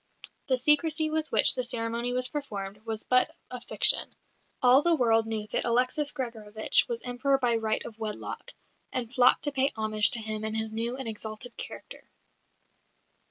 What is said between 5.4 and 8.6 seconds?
that Alexis Gregorovitch was Emperor by right of wedlock,